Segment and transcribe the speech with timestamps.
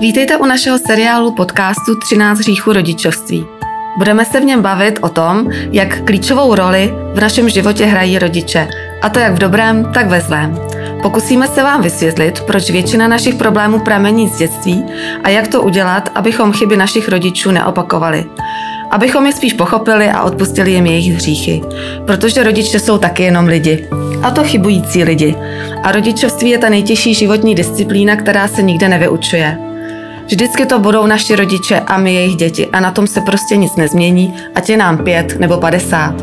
[0.00, 3.46] Vítejte u našeho seriálu podcastu 13 hříchů rodičovství.
[3.96, 8.68] Budeme se v něm bavit o tom, jak klíčovou roli v našem životě hrají rodiče,
[9.02, 10.58] a to jak v dobrém, tak ve zlém.
[11.02, 14.84] Pokusíme se vám vysvětlit, proč většina našich problémů pramení z dětství
[15.24, 18.26] a jak to udělat, abychom chyby našich rodičů neopakovali.
[18.90, 21.62] Abychom je spíš pochopili a odpustili jim jejich hříchy.
[22.06, 23.88] Protože rodiče jsou taky jenom lidi.
[24.22, 25.34] A to chybující lidi.
[25.82, 29.67] A rodičovství je ta nejtěžší životní disciplína, která se nikde nevyučuje.
[30.28, 33.76] Vždycky to budou naši rodiče a my jejich děti a na tom se prostě nic
[33.76, 36.14] nezmění, ať je nám pět nebo padesát.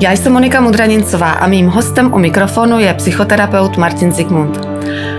[0.00, 4.68] Já jsem Monika Mudranincová a mým hostem u mikrofonu je psychoterapeut Martin Zikmund.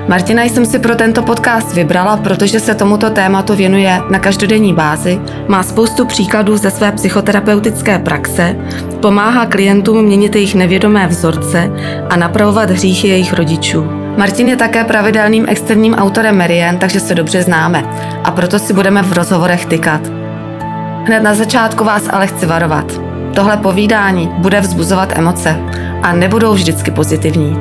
[0.07, 5.19] Martina jsem si pro tento podcast vybrala, protože se tomuto tématu věnuje na každodenní bázi,
[5.47, 8.55] má spoustu příkladů ze své psychoterapeutické praxe,
[9.01, 11.71] pomáhá klientům měnit jejich nevědomé vzorce
[12.09, 13.98] a napravovat hříchy jejich rodičů.
[14.17, 17.83] Martin je také pravidelným externím autorem Merien, takže se dobře známe
[18.23, 20.01] a proto si budeme v rozhovorech tykat.
[21.05, 23.01] Hned na začátku vás ale chci varovat.
[23.35, 25.55] Tohle povídání bude vzbuzovat emoce
[26.03, 27.57] a nebudou vždycky pozitivní.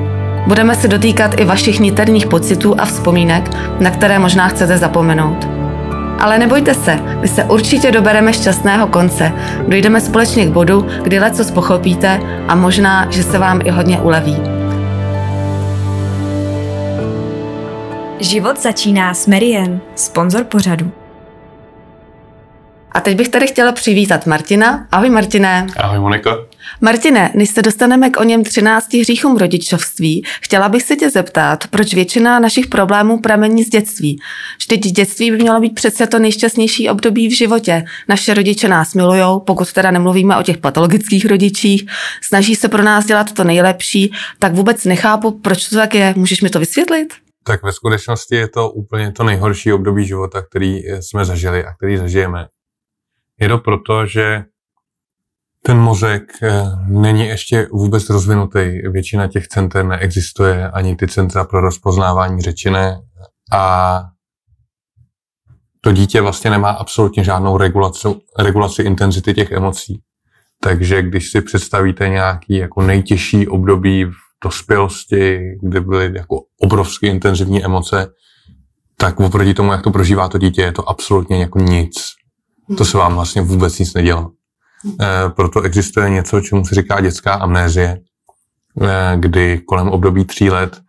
[0.47, 3.51] Budeme se dotýkat i vašich niterních pocitů a vzpomínek,
[3.81, 5.49] na které možná chcete zapomenout.
[6.21, 9.33] Ale nebojte se, my se určitě dobereme šťastného konce.
[9.69, 14.58] Dojdeme společně k bodu, kdy leco pochopíte a možná, že se vám i hodně uleví.
[18.21, 20.93] Život začíná s Merien, sponzor pořadu.
[22.93, 24.87] A teď bych tady chtěla přivítat Martina.
[24.93, 25.67] Ahoj Martine.
[25.77, 26.37] Ahoj Monika.
[26.81, 31.67] Martine, než se dostaneme k o něm 13 hříchům rodičovství, chtěla bych se tě zeptat,
[31.67, 34.21] proč většina našich problémů pramení z dětství.
[34.59, 37.85] Vždyť dětství by mělo být přece to nejšťastnější období v životě.
[38.09, 41.87] Naše rodiče nás milujou, pokud teda nemluvíme o těch patologických rodičích,
[42.23, 46.15] snaží se pro nás dělat to nejlepší, tak vůbec nechápu, proč to tak je.
[46.17, 47.28] Můžeš mi to vysvětlit?
[47.49, 51.97] Tak ve skutečnosti je to úplně to nejhorší období života, který jsme zažili a který
[51.97, 52.47] zažijeme.
[53.41, 54.45] Je to proto, že
[55.63, 58.59] ten mozek eh, není ještě vůbec rozvinutý.
[58.93, 63.01] Většina těch center neexistuje, ani ty centra pro rozpoznávání řečené
[63.53, 64.03] a
[65.81, 68.09] to dítě vlastně nemá absolutně žádnou regulaci,
[68.39, 70.01] regulaci intenzity těch emocí.
[70.61, 77.65] Takže když si představíte nějaký jako nejtěžší období v dospělosti, kde byly jako obrovsky intenzivní
[77.65, 78.09] emoce,
[78.97, 81.95] tak oproti tomu, jak to prožívá to dítě, je to absolutně jako nic.
[82.79, 84.31] To se vám vlastně vůbec nic nedělá.
[85.01, 87.99] E, proto existuje něco, čemu se říká dětská amnézie,
[88.83, 90.81] e, kdy kolem období tří let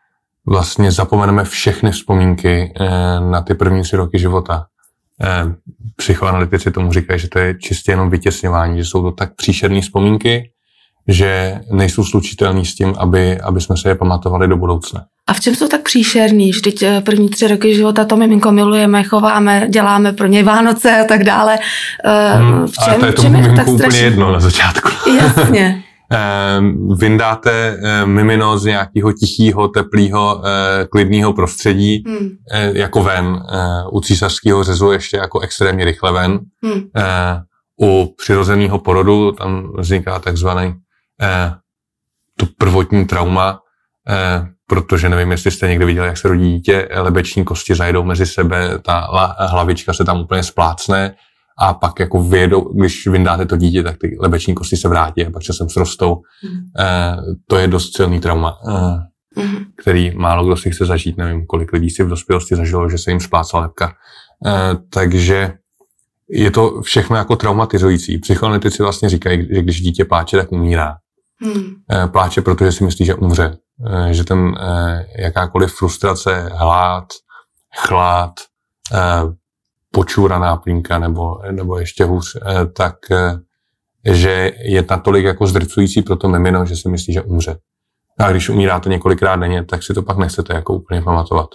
[0.45, 2.89] vlastně zapomeneme všechny vzpomínky e,
[3.19, 4.65] na ty první tři roky života.
[5.23, 5.55] E,
[5.95, 10.51] psychoanalytici tomu říkají, že to je čistě jenom vytěsňování, že jsou to tak příšerné vzpomínky,
[11.09, 15.05] že nejsou slučitelný s tím, aby, aby jsme se je pamatovali do budoucna.
[15.27, 16.51] A v čem jsou tak příšerný?
[16.51, 21.03] Vždyť eh, první tři roky života to miminko milujeme, chováme, děláme pro něj Vánoce a
[21.03, 21.57] tak dále.
[22.05, 23.99] Eh, hmm, v čem, ale to je tomu miminku úplně strašný?
[23.99, 24.89] jedno na začátku.
[25.17, 25.83] Jasně.
[26.11, 30.43] Ehm, vyndáte eh, mimino z nějakého tichého, teplého,
[30.91, 32.29] klidného prostředí hmm.
[32.73, 33.43] jako ven.
[33.91, 36.39] U císařského řezu ještě jako extrémně rychle ven.
[36.63, 36.81] Hmm.
[37.81, 40.73] U přirozeného porodu tam vzniká takzvaný
[41.21, 41.53] eh,
[42.35, 43.59] to prvotní trauma,
[44.09, 48.25] eh, protože nevím, jestli jste někdy viděli, jak se rodí dítě, lebeční kosti zajedou mezi
[48.25, 49.07] sebe, ta
[49.39, 51.15] hlavička se tam úplně splácne
[51.59, 55.31] a pak jako vyjedou, když vyndáte to dítě, tak ty lebeční kosti se vrátí a
[55.31, 56.15] pak časem srostou.
[56.15, 56.59] Mm.
[56.79, 57.15] Eh,
[57.47, 59.57] to je dost silný trauma, eh, mm.
[59.81, 61.17] který málo kdo si chce zažít.
[61.17, 63.93] Nevím, kolik lidí si v dospělosti zažilo, že se jim splácla lepka.
[64.45, 65.53] Eh, takže
[66.29, 68.17] je to všechno jako traumatizující.
[68.17, 70.95] Psychoanalytici vlastně říkají, že když dítě pláče, tak umírá.
[71.41, 71.73] Hmm.
[71.91, 73.57] Eh, pláče, protože si myslí, že umře.
[73.87, 77.05] Eh, že ten eh, jakákoliv frustrace, hlad,
[77.77, 78.33] chlad,
[79.91, 82.37] počůraná plínka nebo, nebo ještě hůř,
[82.75, 82.95] tak
[84.05, 87.57] že je natolik jako zdrcující pro to mimino, že si myslí, že umře.
[88.19, 91.49] A když umíráte několikrát denně, tak si to pak nechcete jako úplně pamatovat.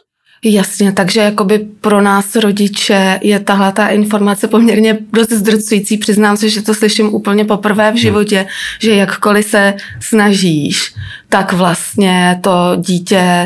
[0.45, 5.99] Jasně, takže jakoby pro nás rodiče je tahle ta informace poměrně dost zdrcující.
[5.99, 7.97] Přiznám se, že to slyším úplně poprvé v hmm.
[7.97, 8.47] životě, hmm.
[8.83, 10.95] že jakkoliv se snažíš,
[11.29, 13.45] tak vlastně to dítě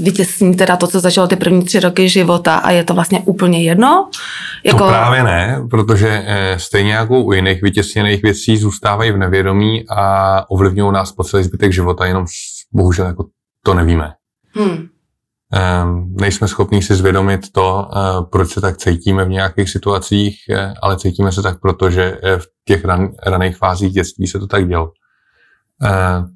[0.00, 3.62] vytěsní teda to, co zažilo ty první tři roky života a je to vlastně úplně
[3.62, 4.10] jedno?
[4.64, 4.78] Jako...
[4.78, 10.50] To právě ne, protože eh, stejně jako u jiných vytěsněných věcí zůstávají v nevědomí a
[10.50, 12.26] ovlivňují nás po celý zbytek života, jenom
[12.72, 13.26] bohužel jako
[13.62, 14.12] to nevíme.
[14.54, 14.88] Hmm.
[15.56, 17.98] Ehm, nejsme schopni si zvědomit to, eh,
[18.30, 22.38] proč se tak cítíme v nějakých situacích, eh, ale cítíme se tak proto, že eh,
[22.38, 24.92] v těch ran, raných fázích dětství se to tak dělo.
[25.82, 26.26] Ehm,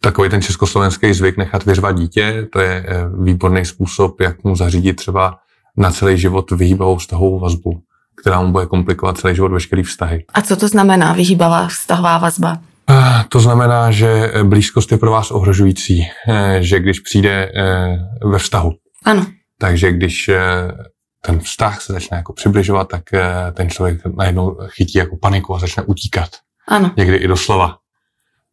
[0.00, 2.86] takový ten československý zvyk nechat vyřvat dítě, to je
[3.22, 5.38] výborný způsob, jak mu zařídit třeba
[5.76, 7.82] na celý život vyhýbavou vztahovou vazbu,
[8.22, 10.24] která mu bude komplikovat celý život veškerý vztahy.
[10.34, 12.58] A co to znamená vyhýbavá vztahová vazba?
[12.90, 18.38] Eh, To znamená, že blízkost je pro vás ohrožující, eh, že když přijde eh, ve
[18.38, 18.70] vztahu,
[19.04, 19.26] Ano.
[19.58, 20.38] takže když eh,
[21.22, 25.58] ten vztah se začne jako přibližovat, tak eh, ten člověk najednou chytí jako paniku a
[25.58, 26.28] začne utíkat.
[26.68, 26.90] Ano.
[26.96, 27.76] Někdy i doslova.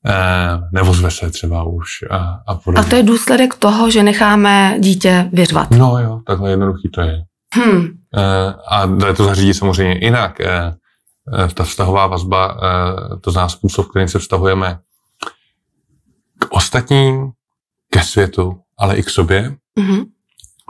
[0.05, 2.89] Eh, Nevozve se třeba už a, a A podobně.
[2.89, 5.71] to je důsledek toho, že necháme dítě vyřvat.
[5.71, 7.17] No jo, takhle jednoduchý to je.
[7.55, 7.87] Hm.
[8.17, 10.39] Eh, A to zařídit samozřejmě jinak.
[11.33, 14.79] Eh, Ta vztahová vazba, eh, to zná způsob, kterým se vztahujeme
[16.39, 17.31] k ostatním,
[17.89, 20.03] ke světu, ale i k sobě, Mhm.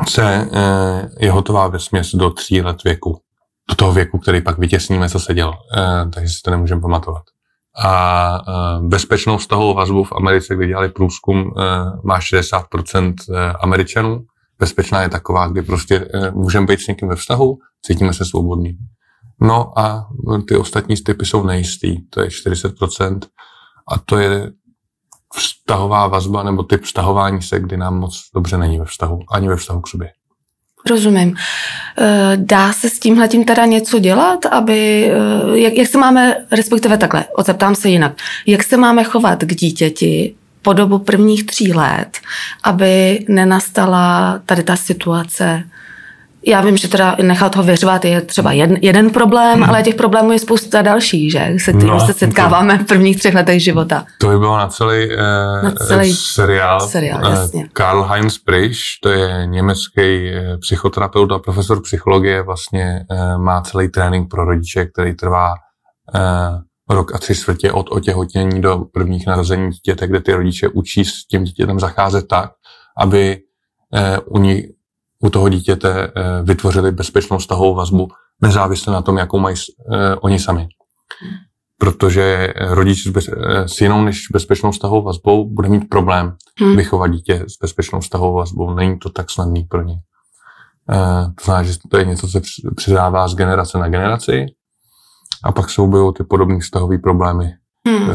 [0.09, 3.21] se eh, je hotová ve směs do tří let věku.
[3.69, 5.53] Do toho věku, který pak vytěsníme, co se dělo.
[6.13, 7.23] Takže si to nemůžeme pamatovat.
[7.83, 8.39] A
[8.81, 11.51] bezpečnou vztahovou vazbu v Americe, kde dělali průzkum,
[12.03, 14.25] má 60% eh, Američanů.
[14.59, 18.77] Bezpečná je taková, kdy prostě můžeme být s někým ve vztahu, cítíme se svobodný.
[19.41, 20.07] No a
[20.47, 23.19] ty ostatní typy jsou nejistý, to je 40%.
[23.91, 24.51] A to je
[25.35, 29.55] vztahová vazba nebo typ vztahování se, kdy nám moc dobře není ve vztahu, ani ve
[29.55, 30.11] vztahu k sobě.
[30.89, 31.35] Rozumím.
[31.97, 36.97] Eh, Dá se s tímhletím teda něco dělat, aby, eh, jak, jak se máme, respektive
[36.97, 38.13] takhle, odzeptám se jinak,
[38.45, 42.17] jak se máme chovat k dítěti po dobu prvních tří let,
[42.63, 45.63] aby nenastala tady ta situace,
[46.45, 50.31] já vím, že teda nechat ho vyřvat je třeba jeden, jeden problém, ale těch problémů
[50.31, 51.47] je spousta dalších, že?
[51.63, 54.05] Se kterými No, se setkáváme v prvních třech letech života.
[54.19, 55.17] To by bylo na celý, eh,
[55.63, 56.79] Na celý seriál.
[56.79, 57.67] seriál, Eh, jasně.
[57.73, 63.89] Karl Heinz Prisch, to je německý eh, psychoterapeut a profesor psychologie, vlastně eh, má celý
[63.89, 65.53] trénink pro rodiče, který trvá
[66.15, 66.19] eh,
[66.89, 71.27] rok a tři čtvrtě od otěhotnění do prvních narození dítěte, kde ty rodiče učí s
[71.27, 72.51] tím dítětem zacházet tak,
[72.97, 73.37] aby
[73.95, 74.63] eh, u, ní,
[75.19, 76.11] u toho dítěte eh,
[76.43, 78.07] vytvořili bezpečnou vztahovou vazbu,
[78.41, 79.55] nezávisle na tom, jakou mají
[79.93, 80.67] eh, oni sami.
[81.77, 86.75] Protože rodič s, bez, eh, s jinou než bezpečnou vztahovou vazbou bude mít problém Hm.
[86.75, 88.73] vychovat dítě s bezpečnou vztahovou vazbou.
[88.73, 89.95] Není to tak snadný pro ně.
[91.35, 92.41] To znamená, že to je něco, co se
[92.75, 94.45] předává z generace na generaci
[95.43, 97.53] a pak objevují ty podobné vztahové problémy
[97.87, 98.09] Hmm.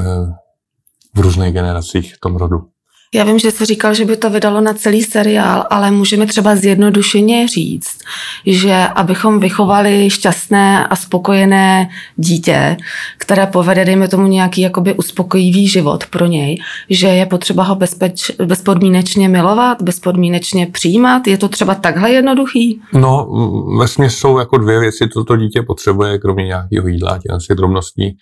[1.15, 2.69] v různých generacích v tom rodu.
[3.15, 6.57] Já vím, že jsi říkal, že by to vydalo na celý seriál, ale můžeme třeba
[6.57, 7.99] zjednodušeně říct,
[8.47, 12.77] že abychom vychovali šťastné a spokojené dítě,
[13.19, 16.59] které povede, dejme tomu, nějaký jakoby uspokojivý život pro něj,
[16.91, 21.27] že je potřeba ho bezpeč, bezpodmínečně milovat, bezpodmínečně přijímat.
[21.27, 22.81] Je to třeba takhle jednoduchý?
[22.93, 23.29] No,
[23.79, 28.17] ve jsou jako dvě věci, co to dítě potřebuje, kromě nějakého jídla, těch drobností.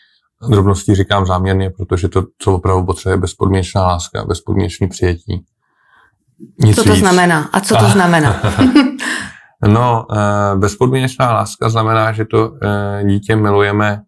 [0.48, 5.44] Drobností říkám záměrně, protože to, co opravdu potřebuje, je bezpodmínečná láska, bezpodmínečný přijetí.
[6.60, 6.98] Nic Co to víc.
[7.00, 7.50] znamená?
[7.52, 8.40] A co to znamená?
[9.68, 14.02] No, eh, bezpodmínečná láska znamená, že to eh, dítě milujeme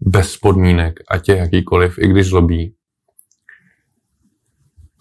[0.00, 2.74] bez podmínek, ať je jakýkoliv, i když zlobí.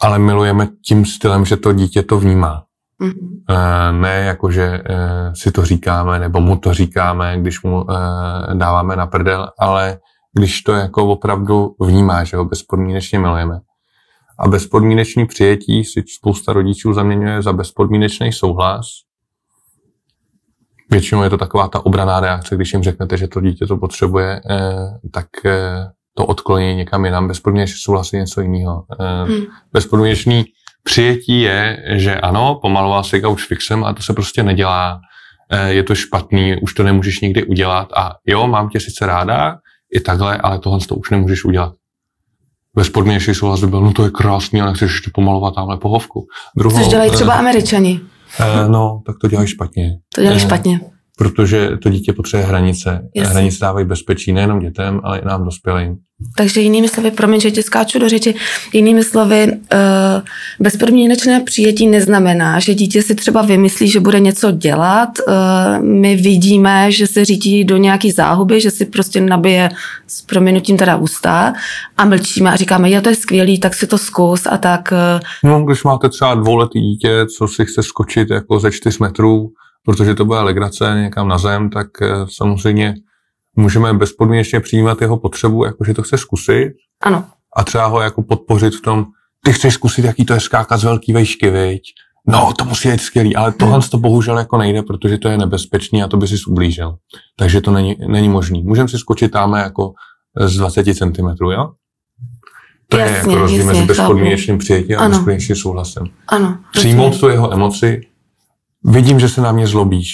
[0.01, 2.63] Ale milujeme tím stylem, že to dítě to vnímá.
[2.99, 3.43] Mhm.
[3.49, 4.81] Eh, Ne jako, že
[5.33, 7.85] si to říkáme, nebo mu to říkáme, když mu
[8.53, 9.99] dáváme na prdel, ale
[10.33, 13.59] když to jako opravdu vnímá, že ho bezpodmínečně milujeme.
[14.39, 18.85] A bezpodmínečný přijetí si spousta rodičů zaměňuje za bezpodmínečný souhlas.
[20.91, 24.41] Většinou je to taková ta obraná reakce, když jim řeknete, že to dítě to potřebuje,
[24.49, 27.27] eh, tak eh, to odkloní někam jinam.
[27.27, 28.83] Bezpodmínečný souhlas je něco jiného.
[28.99, 29.41] Eh, Hmm.
[29.73, 30.45] Bezpodmínečný
[30.83, 34.99] přijetí je, že ano, pomaloval si couch fixem a to se prostě nedělá.
[35.51, 39.57] Eh, Je to špatný, už to nemůžeš nikdy udělat a jo, mám tě sice ráda,
[39.95, 41.73] i takhle, ale tohle to už nemůžeš udělat.
[42.75, 46.27] Bezpodmínečný souhlas by byl, no to je krásný, ale chceš ještě pomalovat tamhle pohovku.
[46.57, 48.01] Druhou, Což dělají eh, třeba američani.
[48.39, 49.97] eh, no, tak to dělají špatně.
[50.15, 50.79] To dělají Eh, špatně.
[51.17, 53.09] Protože to dítě potřebuje hranice.
[53.15, 53.31] Jasně.
[53.31, 55.95] Hranice dávají bezpečí nejenom dětem, ale i nám dospělým.
[56.37, 58.35] Takže jinými slovy, promiň, že ti skáču do řeči,
[58.73, 59.77] jinými slovy, eh,
[60.59, 65.09] bezpodmínečné přijetí neznamená, že dítě si třeba vymyslí, že bude něco dělat.
[65.27, 69.69] eh, My vidíme, že se řítí do nějaký záhuby, že si prostě nabije
[70.07, 71.53] s prominutím teda ústa
[71.97, 74.93] a mlčíme a říkáme, jo, to je skvělý, tak si to zkus a tak.
[74.93, 79.49] eh, No, když máte třeba dvouletý dítě, co si chce skočit jako ze čtyř metrů,
[79.85, 82.95] protože to bude legrace někam na zem, tak eh, samozřejmě
[83.55, 87.25] můžeme bezpodmínečně přijímat jeho potřebu, jako že to chce zkusit Ano,
[87.57, 89.05] a třeba ho jako podpořit v tom,
[89.45, 91.81] ty chceš zkusit, jaký to je skákat z velký vejšky, viď?
[92.27, 96.03] No, to musí být skvělý, ale tohle to bohužel jako nejde, protože to je nebezpečný
[96.03, 96.95] a to by si ublížil.
[97.37, 98.63] Takže to není, není možný.
[98.63, 99.93] Můžeme si skočit tam jako
[100.39, 101.71] z 20 cm, jo?
[102.89, 106.03] To je Jasně, jako rozdíl mezi bezpodmínečným přijetím a bezpodmínečným souhlasem.
[106.27, 106.57] ano.
[106.71, 108.01] Přijmout tu jeho emoci,
[108.85, 110.09] vidím, že se na mě zlobíš.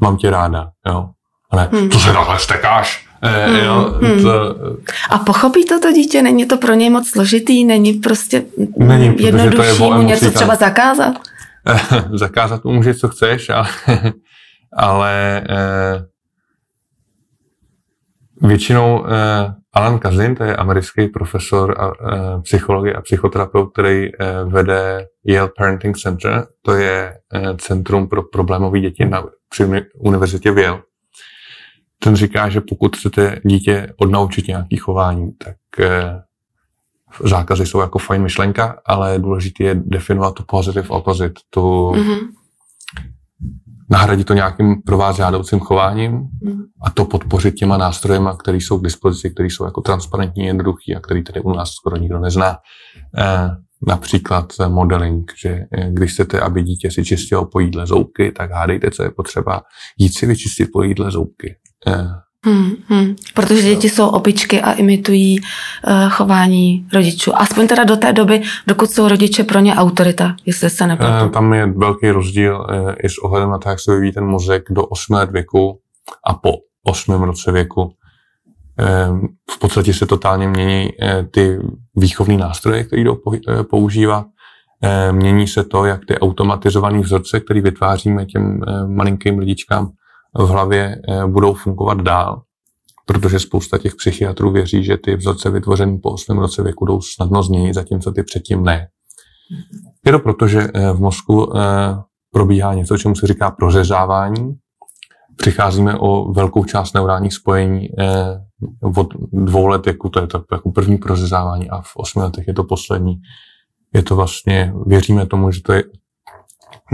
[0.00, 1.08] mám tě ráda, jo.
[1.50, 1.88] A ne, Hmm.
[1.88, 3.08] to se takhle stekáš.
[3.22, 4.22] Eh, Hmm, jo, hmm.
[4.22, 4.56] to,
[5.10, 6.22] A pochopí to to dítě?
[6.22, 7.64] Není to pro něj moc složitý?
[7.64, 8.44] Není prostě
[8.76, 11.14] Není, protože to je jednodušší mu něco třeba ale- zakázat?
[12.14, 13.68] zakázat mu můžeš, co chceš, ale,
[14.76, 16.04] ale eh,
[18.42, 24.44] většinou eh, Alan Kazin, to je americký profesor a, eh, psychologie a psychoterapeut, který eh,
[24.44, 30.50] vede Yale Parenting Center, to je eh, centrum pro problémové děti na, při uni- univerzitě
[30.50, 30.82] v Yale.
[31.98, 36.22] Ten říká, že pokud chcete dítě odnaučit nějaký chování, tak eh,
[37.24, 42.18] zákazy jsou jako fajn myšlenka, ale důležité je definovat tu positive opposite, tu, Mhm.
[43.90, 46.62] Nahradit to nějakým pro vás žádoucím chováním Mhm.
[46.84, 51.00] a to podpořit těma nástrojema, které jsou k dispozici, které jsou jako transparentní, jednoduchý a
[51.00, 52.56] který tady u nás skoro nikdo nezná.
[53.18, 53.48] Eh,
[53.86, 58.50] například eh, modeling, že eh, když chcete, aby dítě si čistilo po jídle zoubky, tak
[58.50, 59.62] hádejte, co je potřeba
[59.98, 61.56] jít si vyčistit po jídle zoubky.
[62.46, 63.14] Hmm, hmm.
[63.34, 67.32] Protože děti jsou opičky a imitují uh, chování rodičů.
[67.36, 71.28] Aspoň teda do té doby, dokud jsou rodiče pro ně autorita, jestli se Eh, nepletu.
[71.28, 74.62] Tam je velký rozdíl eh, i s ohledem na to, jak se vyvíjí ten mozek
[74.70, 75.78] do 8 let věku
[76.26, 76.52] a po
[76.84, 77.92] 8 roce věku.
[78.80, 79.08] Eh,
[79.50, 81.58] V podstatě se totálně mění eh, ty
[81.96, 83.18] výchovní nástroje, které jdou
[83.48, 84.26] eh, používat.
[84.84, 89.90] Eh, Mění se to, jak ty automatizované vzorce, které vytváříme těm eh, malinkým lidičkám
[90.38, 92.42] v hlavě, eh, budou fungovat dál.
[93.06, 97.42] Protože spousta těch psychiatrů věří, že ty vzorce vytvořené po 8 roce věku jdou snadno
[97.42, 98.88] změnit, zatímco ty předtím ne.
[100.06, 101.60] Je to proto, že eh, v mozku eh,
[102.30, 104.54] probíhá něco, čemu se říká prořezávání.
[105.36, 107.88] Přicházíme o velkou část neurálních spojení
[108.96, 112.54] od dvou let věku, to je to jako první prořezávání a v osmi letech je
[112.54, 113.14] to poslední.
[113.94, 115.84] Je to vlastně, věříme tomu, že to, je,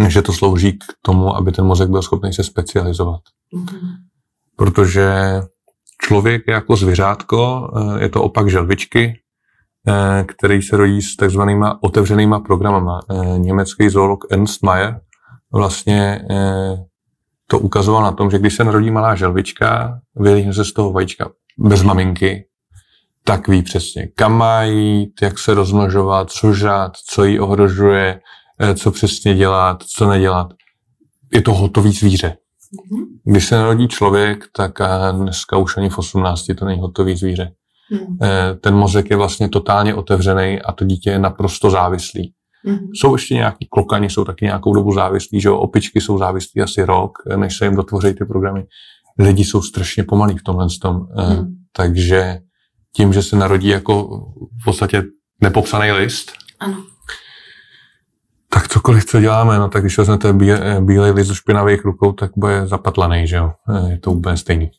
[0.07, 3.21] že to slouží k tomu, aby ten mozek byl schopný se specializovat.
[3.55, 3.95] Mhm.
[4.57, 5.13] Protože
[6.03, 9.21] člověk je jako zvířátko, eh, je to opak želvičky,
[9.89, 13.01] eh, který se rodí s takzvanýma otevřenýma programama.
[13.11, 14.95] Eh, Německý zoolog Ernst Mayr
[15.53, 16.21] vlastně
[17.47, 21.31] to ukazoval na tom, že když se narodí malá želvička, vylíhne se z toho vajíčka
[21.59, 22.45] bez maminky,
[23.25, 28.21] tak ví přesně, kam má jít, jak se rozmnožovat, co žát, co jí ohrožuje,
[28.75, 30.53] co přesně dělat, co nedělat.
[31.35, 32.37] Je to hotový zvíře.
[32.93, 33.05] Mhm.
[33.25, 37.51] Když se narodí člověk, tak a dneska už ani v 18 to není hotový zvíře.
[37.93, 38.19] Mhm.
[38.23, 42.33] Eh, Ten mozek je vlastně totálně otevřený a to dítě je naprosto závislý.
[42.67, 42.79] Mhm.
[42.95, 45.57] Jsou ještě nějaký klokani, jsou taky nějakou dobu závislí, že jo?
[45.59, 48.65] opičky jsou závislí asi rok, eh, než se jim dotvoří ty programy.
[49.19, 51.55] Lidi jsou strašně pomalí v tomhle tom, eh, Mhm.
[51.73, 52.39] takže
[52.97, 54.05] tím, že se narodí jako
[54.61, 55.03] v podstatě
[55.43, 56.85] nepopsaný list, Ano.
[58.53, 62.31] Tak cokoliv, co děláme, no tak když vezmete bíle- bílej list do špinavých rukou, tak
[62.37, 63.51] bude zapatlaný, že jo?
[63.87, 64.71] Eh, Je to úplně stejný.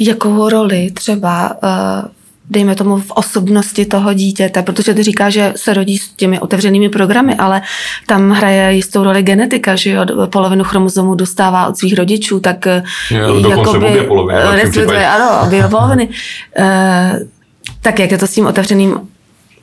[0.00, 2.02] Jakou roli třeba, eh,
[2.50, 6.88] dejme tomu, v osobnosti toho dítěte, protože ty říká, že se rodí s těmi otevřenými
[6.88, 7.62] programy, ale
[8.06, 12.66] tam hraje jistou roli genetika, že jo, polovinu chromozomů dostává od svých rodičů, tak
[13.10, 16.08] Jo, dokonce obě poloviny, respektive, ano, obě poloviny.
[16.58, 17.20] Eh,
[17.82, 18.98] tak jak je to s tím otevřeným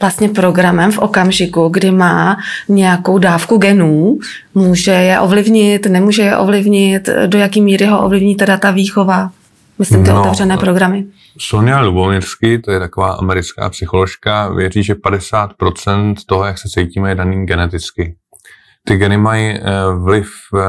[0.04, 2.38] vlastně programem v okamžiku, kdy má
[2.70, 4.20] nějakou dávku genů,
[4.56, 9.32] může je ovlivnit, nemůže je ovlivnit, do jaký míry ho ovlivní teda ta výchova,
[9.80, 11.06] myslím ty No, otevřené programy.
[11.40, 17.16] Sonia Lubomirsky, to je taková americká psycholožka, věří, že 50% toho, jak se cítíme, je
[17.16, 18.16] daný geneticky.
[18.88, 19.62] Ty geny mají eh,
[20.04, 20.60] vliv eh,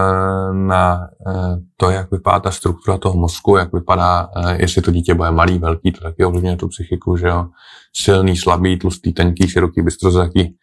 [0.52, 5.30] na eh, to, jak vypadá ta struktura toho mozku, jak vypadá, jestli to dítě bude
[5.30, 7.46] malý, velký, to taky ovlivňuje tu psychiku, že jo.
[7.96, 10.56] Silný, slabý, tlustý, tenký, široký, bystrozraký.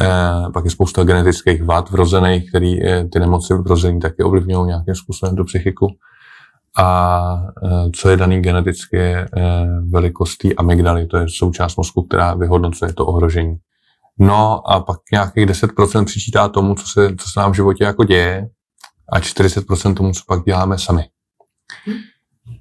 [0.00, 4.94] Eh, pak je spousta genetických vad vrozených, který eh, ty nemoci vrozený taky ovlivňují nějakým
[4.94, 5.86] způsobem tu psychiku.
[6.78, 7.46] A
[7.94, 9.28] co je daný geneticky, je
[9.88, 13.56] velikost té amygdaly, to je součást mozku, která vyhodnocuje to ohrožení.
[14.18, 18.04] No a pak nějakých 10% přičítá tomu, co se, co se nám v životě jako
[18.04, 18.48] děje
[19.12, 21.04] a 40% tomu, co pak děláme sami.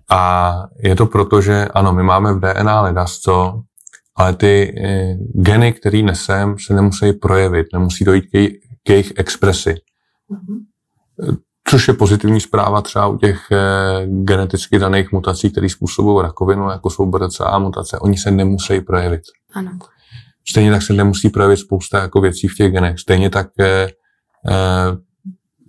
[0.10, 3.62] A je to proto, že ano, my máme v DNA ledas co,
[4.16, 9.14] ale ty eh, geny, který nesem, se nemusí projevit, nemusí dojít k, jej, k jejich
[9.16, 9.76] expresi.
[11.68, 16.90] Což je pozitivní zpráva třeba u těch eh, geneticky daných mutací, které způsobují rakovinu, jako
[16.90, 19.22] jsou BRCA mutace, oni se nemusí projevit.
[19.54, 19.72] Ano.
[20.50, 23.00] Stejně tak se nemusí projevit spousta jako věcí v těch genech.
[23.00, 23.88] Stejně tak eh,
[24.50, 24.98] eh,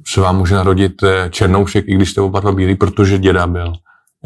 [0.06, 3.72] se vám může narodit eh, černoušek, i když jste oba dva bílí, protože děda byl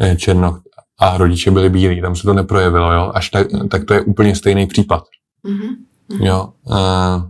[0.01, 0.61] eh, černoch
[0.99, 3.11] a rodiče byli bílí, tam se to neprojevilo, jo?
[3.15, 5.03] Až tak, tak to je úplně stejný případ.
[5.43, 5.75] Mhm.
[6.25, 6.49] Jo?
[6.71, 7.21] Eh,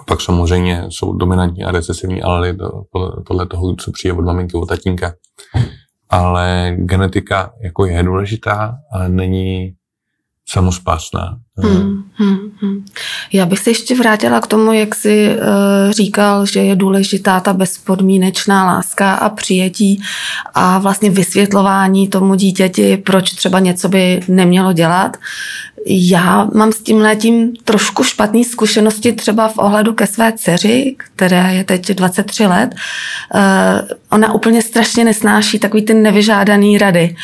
[0.00, 2.56] A pak samozřejmě jsou dominantní a recesivní alely
[2.92, 5.14] podle, podle toho, co přijde od maminky, od tatínka.
[6.08, 9.74] Ale genetika jako je důležitá, ale není
[10.48, 11.38] samospásná.
[11.58, 12.84] Hmm, hmm, hmm.
[13.32, 17.52] Já bych se ještě vrátila k tomu, jak jsi uh, říkal, že je důležitá ta
[17.52, 20.02] bezpodmínečná láska a přijetí
[20.54, 25.16] a vlastně vysvětlování tomu dítěti, proč třeba něco by nemělo dělat.
[25.86, 31.50] Já mám s tím letím trošku špatné zkušenosti třeba v ohledu ke své dceři, která
[31.50, 32.74] je teď 23 let.
[33.34, 33.40] Uh,
[34.10, 37.16] ona úplně strašně nesnáší takový ty nevyžádaný rady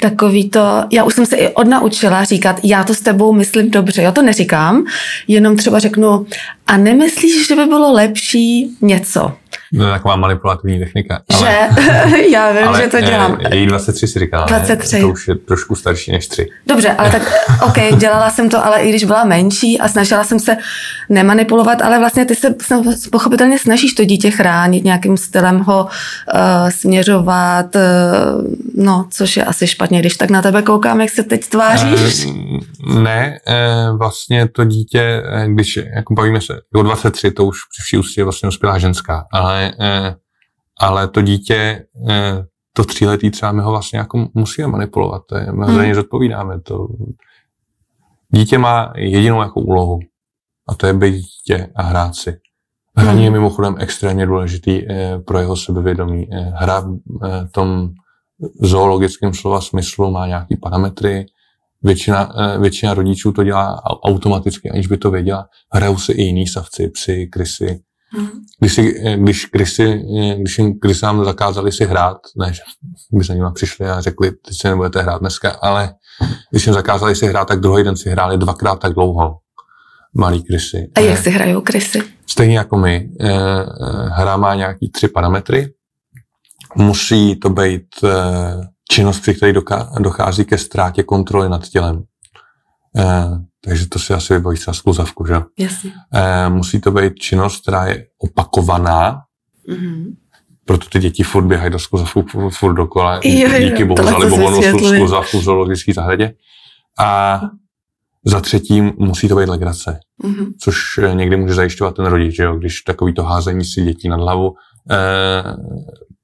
[0.00, 4.02] takový to, já už jsem se i odnaučila říkat, já to s tebou myslím dobře,
[4.02, 4.84] já to neříkám,
[5.28, 6.26] jenom třeba řeknu,
[6.66, 9.32] a nemyslíš, že by bylo lepší něco?
[9.72, 11.20] No, taková manipulativní technika.
[11.34, 12.28] Ale, že?
[12.32, 13.38] já vím, ale, že to eh, dělám.
[13.52, 14.96] Její 23 si říkala, 23.
[14.96, 15.02] Ne?
[15.02, 16.48] To už je trošku starší než 3.
[16.66, 17.22] Dobře, ale tak
[17.62, 20.56] OK, dělala jsem to, ale i když byla menší a snažila jsem se
[21.08, 22.54] nemanipulovat, ale vlastně ty se
[23.12, 28.44] pochopitelně snažíš to dítě chránit, nějakým stylem ho uh, směřovat, uh,
[28.84, 32.26] no, což je asi špatně, když tak na tebe koukám, jak se teď tváříš.
[32.26, 37.82] Uh, ne, uh, vlastně to dítě, když jako bavíme se, do 23, to už při
[37.82, 40.16] vší ústě vlastně uspělá ženská, ale Eh,
[40.80, 45.52] ale, to dítě, eh, to tříletý třeba my ho vlastně jako musíme manipulovat, to je,
[45.52, 45.74] my hmm.
[45.74, 46.60] za něj zodpovídáme.
[46.60, 46.88] To.
[48.30, 49.98] Dítě má jedinou jako úlohu
[50.68, 52.40] a to je být dítě a hrát si.
[52.96, 53.24] Hraní hmm.
[53.24, 56.28] je mimochodem extrémně důležitý eh, pro jeho sebevědomí.
[56.54, 56.80] Hra
[57.20, 57.90] v tom
[58.62, 61.26] zoologickém slova smyslu má nějaký parametry,
[61.82, 65.48] Většina, většina rodičů to dělá automaticky, aniž by to věděla.
[65.72, 67.82] Hrajou si i jiní savci, psy, krysy,
[68.60, 70.02] když, si, když, krysy,
[70.38, 72.60] když jim krysám zakázali si hrát, ne, že
[73.12, 75.94] by za nimi přišli a řekli, teď si nebudete hrát dneska, ale
[76.50, 79.36] když jim zakázali si hrát, tak druhý den si hráli dvakrát tak dlouho.
[80.14, 80.90] Malý krysy.
[80.94, 82.02] A jak si hrajou krysy?
[82.26, 83.10] Stejně jako my.
[83.20, 83.66] Eh, eh,
[84.08, 85.72] hra má nějaký tři parametry.
[86.76, 88.08] Musí to být eh,
[88.90, 89.52] činnost, při které
[89.98, 92.02] dochází ke ztrátě kontroly nad tělem.
[93.64, 95.34] Takže to si asi vybaví třeba skluzavku, že?
[95.58, 95.92] Jasně.
[96.14, 99.20] E, musí to být činnost, která je opakovaná,
[99.68, 100.14] mm-hmm.
[100.64, 104.18] proto ty děti furt běhají do skluzavku furt, furt dokola, jo, jo, díky bohu za
[104.18, 106.32] libovolnou skluzavku v zoologické zahradě.
[106.98, 107.40] A
[108.24, 110.52] za třetím musí to být legrace, mm-hmm.
[110.60, 112.56] což eh, někdy může zajišťovat ten rodič, že jo?
[112.56, 114.54] když takový to házení si dětí nad hlavu.
[114.90, 114.96] E,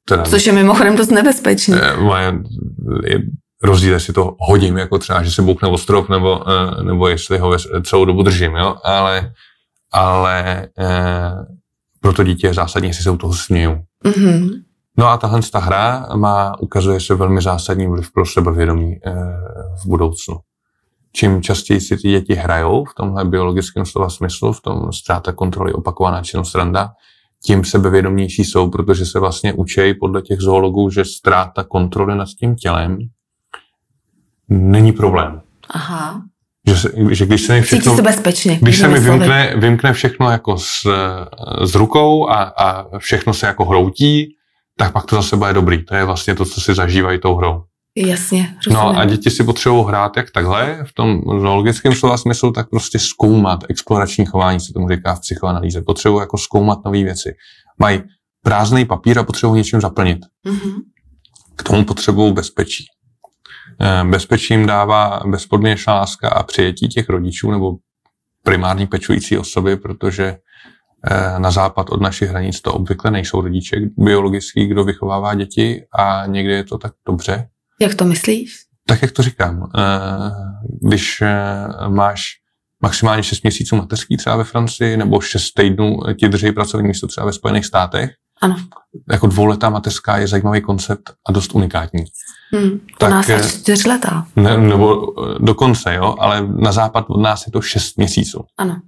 [0.08, 1.80] teda, Což je mimochodem dost nebezpečné.
[1.80, 1.96] E,
[3.62, 7.38] rozdíl, jestli to hodím, jako třeba, že se boukne o strop, nebo, eh, nebo jestli
[7.38, 8.76] ho celou dobu držím, jo?
[8.84, 9.32] ale,
[9.92, 11.32] ale eh,
[12.00, 13.78] pro to dítě je zásadní, jestli se u toho směju.
[14.04, 14.50] Mm-hmm.
[14.98, 19.12] No a tahle ta hra má, ukazuje se velmi zásadní vliv pro sebevědomí eh,
[19.82, 20.36] v budoucnu.
[21.12, 25.72] Čím častěji si ty děti hrajou v tomhle biologickém slova smyslu, v tom ztráta kontroly,
[25.72, 26.90] opakovaná činnost randa,
[27.44, 32.56] tím sebevědomější jsou, protože se vlastně učí podle těch zoologů, že ztráta kontroly nad tím
[32.56, 32.98] tělem
[34.48, 35.40] není problém.
[35.70, 36.22] Aha.
[36.68, 38.58] Že, se, že když se mi všechno, se bezpečně.
[38.62, 40.80] Když se mi vymkne, vymkne všechno jako s,
[41.64, 44.26] s rukou a, a všechno se jako hroutí,
[44.78, 45.84] tak pak to zase bude dobrý.
[45.84, 47.62] To je vlastně to, co si zažívají tou hrou.
[47.96, 48.84] Jasně, rozumím.
[48.84, 52.98] No a děti si potřebují hrát jak takhle, v tom zoologickém slova smyslu, tak prostě
[52.98, 55.82] zkoumat, explorační chování se tomu říká v psychoanalýze.
[55.82, 57.34] Potřebují jako zkoumat nové věci.
[57.78, 58.02] Mají
[58.42, 60.18] prázdný papír a potřebují něčím zaplnit.
[60.46, 60.74] Mm-hmm.
[61.56, 62.84] K tomu potřebují bezpečí.
[63.80, 67.76] Eh, bezpečím dává bezpodmínečná láska a přijetí těch rodičů nebo
[68.42, 70.36] primární pečující osoby, protože
[71.10, 76.26] eh, na západ od našich hranic to obvykle nejsou rodiče biologický, kdo vychovává děti a
[76.26, 77.48] někdy je to tak dobře.
[77.80, 78.54] Jak to myslíš?
[78.86, 79.70] Tak, jak to říkám.
[79.78, 79.80] Eh,
[80.82, 81.22] když
[81.88, 82.24] máš
[82.82, 87.26] maximálně 6 měsíců mateřský třeba ve Francii nebo 6 týdnů ti drží pracovní místo třeba
[87.26, 88.10] ve Spojených státech,
[88.42, 88.56] ano.
[89.10, 92.04] Jako dvouletá mateřská je zajímavý koncept a dost unikátní.
[92.52, 94.26] Hmm, tak, nás je čtyřletá.
[94.36, 98.44] Ne, nebo eh, dokonce, jo, ale na západ od nás je to šest měsíců.
[98.58, 98.80] Ano.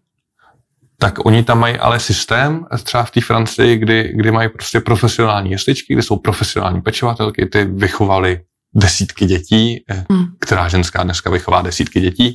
[1.01, 5.51] Tak oni tam mají ale systém, třeba v té Francii, kdy, kdy mají prostě profesionální
[5.51, 8.41] jesličky, kde jsou profesionální pečovatelky, ty vychovali
[8.75, 10.27] desítky dětí, eh, hmm.
[10.41, 12.35] která ženská dneska vychová desítky dětí.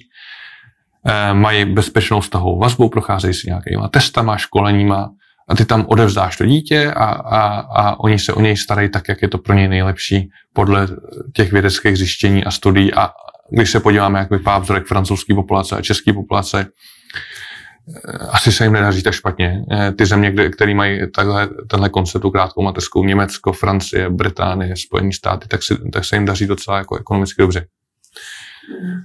[1.05, 5.09] E, mají bezpečnou vztahovou vazbu, procházejí si nějakýma testama, školeníma,
[5.49, 9.09] a ty tam odevzdáš to dítě a, a, a oni se o něj starají tak,
[9.09, 10.87] jak je to pro něj nejlepší podle
[11.33, 12.93] těch vědeckých zjištění a studií.
[12.93, 13.09] A
[13.51, 18.73] když se podíváme, jak vypadá vzorek francouzské populace a české populace, eh, asi se jim
[18.73, 19.61] nedaří tak špatně.
[19.71, 25.47] Eh, ty země, které mají takhle, tenhle koncept krátkou mateřskou, Německo, Francie, Británie, Spojené státy,
[25.47, 27.65] tak, si, tak se jim daří docela jako ekonomicky dobře.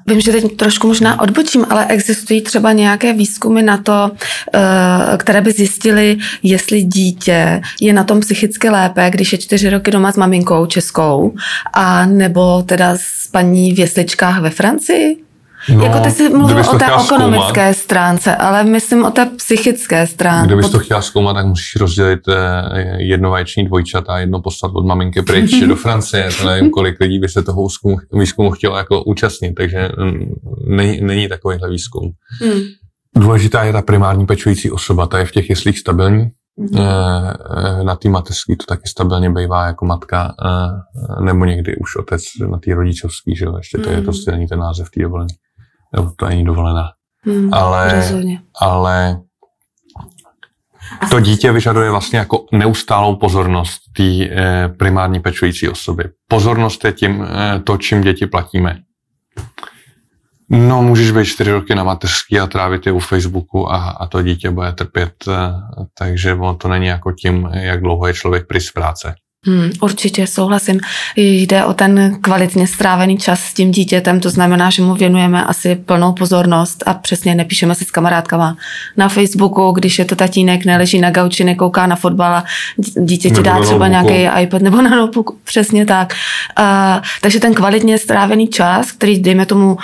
[0.07, 4.11] Vím, že teď trošku možná odbočím, ale existují třeba nějaké výzkumy na to,
[4.55, 9.91] eh, které by zjistily, jestli dítě je na tom psychicky lépe, když je čtyři roky
[9.91, 11.35] doma s maminkou českou,
[11.73, 15.28] a nebo teda s paní v jesličkách ve Francii?
[15.75, 20.07] No, jako ty jsi mluvil o té ekonomické zkoumat, stránce, ale myslím o té psychické
[20.07, 20.47] stránce.
[20.47, 25.23] Kdybys to chtěla zkoumat, tak musíš rozdělit eh, jednovaječný dvojčata a jedno poslat od maminky
[25.23, 26.29] pryč do Francie.
[26.41, 30.35] To nevím, kolik lidí by se toho výzkumu, výzkumu chtělo jako účastnit, takže mm,
[30.67, 32.11] není, není takovýhle výzkum.
[32.43, 32.61] Hmm.
[33.17, 37.85] Důležitá je ta primární pečující osoba, ta je v těch jeslích stabilní, Mm-hmm.
[37.85, 40.35] Na té mateřský to taky stabilně bývá jako matka,
[41.21, 44.05] nebo někdy už otec na té rodičovský, že ještě to je mhm.
[44.05, 45.29] prostě není ten název té dovolené
[46.17, 46.89] to není dovolená.
[47.25, 48.03] Hmm, ale,
[48.61, 49.21] ale
[51.11, 56.05] to dítě vyžaduje vlastně jako neustálou pozornost té eh, primární pečující osoby.
[56.29, 58.79] Pozornost je tím, eh, to, čím děti platíme.
[60.51, 64.23] No, můžeš být čtyři roky na mateřský a trávit je u Facebooku a, a to
[64.23, 65.35] dítě bude trpět, eh,
[65.99, 69.15] takže ono to není jako tím, jak dlouho je člověk při práce.
[69.49, 70.81] Hmm, určitě souhlasím.
[71.17, 75.75] Jde o ten kvalitně strávený čas s tím dítětem, to znamená, že mu věnujeme asi
[75.75, 78.57] plnou pozornost a přesně nepíšeme si s kamarádkama
[78.97, 82.45] na Facebooku, když je to tatínek, neleží na gauči, nekouká na fotbal a
[83.01, 86.15] dítě ti dá třeba nějaký iPad nebo na notebooku, přesně tak.
[86.59, 89.79] Uh, takže ten kvalitně strávený čas, který dejme tomu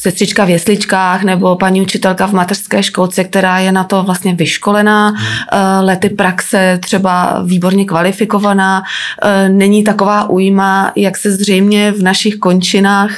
[0.00, 5.08] sestřička v jesličkách nebo paní učitelka v mateřské školce, která je na to vlastně vyškolená,
[5.08, 5.18] hmm.
[5.52, 8.82] Eh, lety praxe třeba výborně kvalifikovaná,
[9.22, 13.10] eh, není taková újma, jak se zřejmě v našich končinách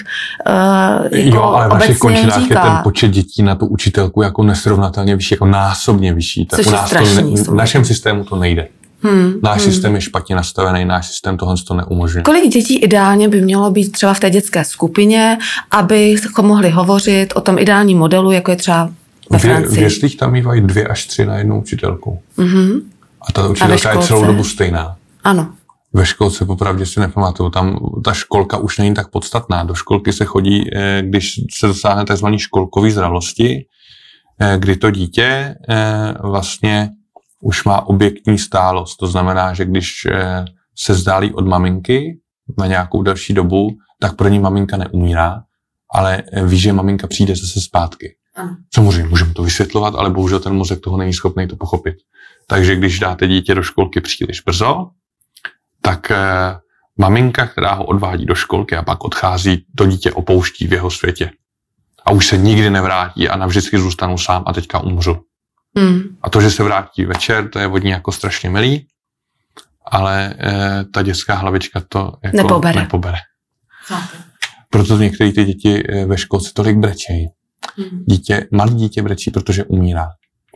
[0.47, 2.64] eh, jako Jo, ale v našich končinách říká.
[2.64, 6.49] je ten počet dětí na tu učitelku jako nesrovnatelně vyšší, jako násobně vyšší.
[6.51, 8.69] Což u nás to ne, v našem systému to nejde.
[9.03, 9.73] Hmm, náš hmm.
[9.73, 12.23] systém je špatně nastavený, náš systém tohle to neumožňuje.
[12.23, 15.39] Kolik dětí ideálně by mělo být třeba v té dětské skupině,
[15.71, 18.91] abychom mohli hovořit o tom ideálním modelu, jako je třeba
[19.31, 19.79] ve Francii?
[19.79, 22.21] V jeslích tam mývají dvě až tři na jednu učitelku.
[22.39, 22.83] Mm-hmm.
[23.29, 24.97] A ta učitelka a je celou dobu stejná.
[25.25, 25.53] Ano.
[25.93, 29.65] Ve školce popravdě si nepamatuju, tam ta školka už není tak podstatná.
[29.65, 32.27] Do školky se chodí, eh, když se dosáhne tzv.
[32.37, 33.67] školkový zralosti,
[34.41, 36.91] eh, kdy to dítě eh, vlastně
[37.40, 38.96] už má objektní stálost.
[38.96, 40.44] To znamená, že když eh,
[40.79, 42.18] se zdálí od maminky
[42.59, 45.42] na nějakou další dobu, tak pro ní maminka neumírá,
[45.94, 48.16] ale eh, ví, že maminka přijde zase zpátky.
[48.37, 48.57] Ano.
[48.74, 51.96] Samozřejmě můžeme to vysvětlovat, ale bohužel ten mozek toho není schopný to pochopit.
[52.46, 54.90] Takže když dáte dítě do školky příliš brzo,
[55.83, 56.16] tak eh,
[56.96, 61.31] maminka, která ho odvádí do školky a pak odchází, to dítě opouští v jeho světě.
[62.07, 65.24] A už se nikdy nevrátí a navždycky zůstanu sám a teďka umřu.
[65.79, 66.01] Hmm.
[66.23, 68.87] A to, že se vrátí večer, to je vodní jako strašně milý,
[69.87, 72.81] ale e, ta dětská hlavička to jako nepobere.
[72.81, 73.19] nepobere.
[74.71, 77.29] Proto některé ty děti eh, ve školce tolik brečejí.
[77.77, 78.05] Hmm.
[78.07, 80.09] Dítě, malý dítě brečí, protože umírá.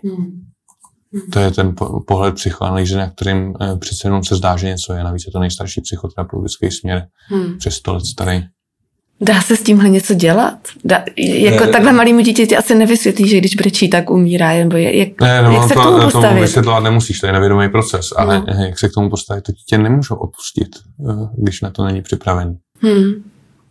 [0.04, 0.16] Hmm.
[0.16, 1.30] Hmm.
[1.32, 1.74] To je ten
[2.06, 5.04] pohled psychoanalýzy, na kterým e, přece jenom se zdá, že něco je.
[5.04, 7.58] Navíc je to nejstarší psychoterapeutický směr, hmm.
[7.58, 8.42] přes 100 let starý.
[9.20, 10.58] Dá se s tímhle něco dělat?
[10.84, 14.98] Dá, jako ne, takhle malýmu dítěti asi nevysvětlí, že když brečí, tak umírá, nebo je,
[14.98, 16.28] jak, ne, no, jak se to, k tomu postavit?
[16.28, 18.64] Tomu vysvětlovat nemusíš, to je nevědomý proces, ale no.
[18.64, 20.68] jak se k tomu postavit, to dítě nemůžu opustit,
[21.10, 22.56] eh, když na to není připravený.
[22.80, 23.12] Hmm.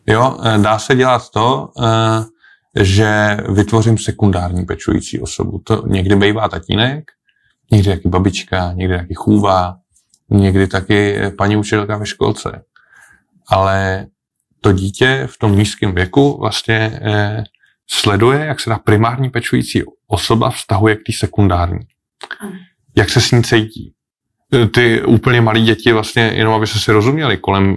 [0.07, 5.61] Jo, eh, dá se dělat to, eh, že vytvořím sekundární pečující osobu.
[5.63, 7.03] To někdy bývá tatínek,
[7.71, 9.75] někdy taky babička, někdy taky chůva,
[10.29, 12.61] někdy taky paní učitelka ve školce.
[13.47, 14.05] Ale
[14.63, 17.43] to dítě v tom nízkém věku vlastně eh,
[17.87, 21.79] sleduje, jak se ta primární pečující osoba vztahuje k té sekundární.
[22.95, 23.93] Jak se s ní cítí.
[24.53, 27.75] Eh, ty úplně malí děti vlastně, jenom aby se si rozuměli, kolem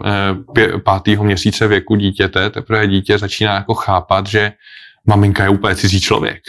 [0.58, 4.52] eh, pátého měsíce věku dítěte, teprve dítě začíná jako chápat, že
[5.06, 6.42] maminka je úplně cizí člověk.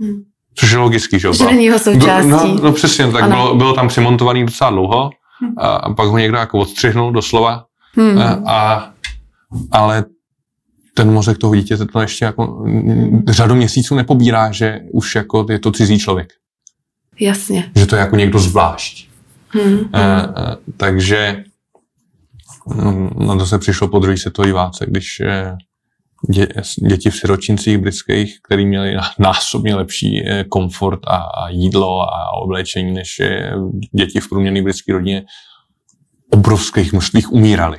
[0.00, 0.22] Hmm.
[0.54, 1.32] Což je logický, že?
[1.32, 2.30] Že není jeho součástí.
[2.30, 5.10] No, no přesně, tak bylo, bylo tam přimontovaný docela dlouho
[5.40, 5.54] hmm.
[5.58, 7.64] a, a pak ho někdo jako odstřihnul doslova
[7.96, 8.18] hmm.
[8.18, 8.90] a, a
[9.70, 10.04] ale
[10.94, 12.64] ten mozek toho dítěte to ještě jako
[13.28, 16.28] řadu měsíců nepobírá, že už jako je to cizí člověk.
[17.20, 17.70] Jasně.
[17.76, 19.08] Že to je jako někdo zvlášť.
[19.48, 19.78] Hmm.
[19.94, 21.44] E, e, takže
[22.66, 25.22] mm, na to se přišlo po druhé světové válce, když
[26.28, 26.48] dě,
[26.88, 33.22] děti v siročincích britských, který měli násobně lepší komfort a, a jídlo a oblečení než
[33.92, 35.24] děti v průměrné britské rodině,
[36.30, 37.78] obrovských množstvích umírali.